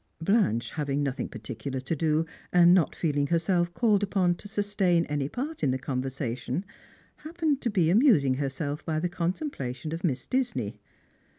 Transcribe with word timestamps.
Blanche, 0.19 0.71
having 0.71 1.03
nothing 1.03 1.29
particular 1.29 1.79
to 1.79 1.95
do, 1.95 2.25
and 2.51 2.73
not 2.73 2.95
feeling 2.95 3.27
herself 3.27 3.71
called 3.75 4.01
upon 4.01 4.33
to 4.33 4.47
sustain 4.47 5.05
any 5.05 5.29
part 5.29 5.61
in 5.63 5.69
the 5.69 5.77
conversation, 5.77 6.65
happened 7.17 7.61
to 7.61 7.69
be 7.69 7.91
amusing 7.91 8.33
herself 8.33 8.83
by 8.83 8.97
the 8.97 9.07
contemplation 9.07 9.93
of 9.93 10.01
Misa 10.01 10.27
Disney. 10.27 10.81